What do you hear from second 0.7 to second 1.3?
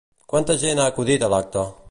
ha acudit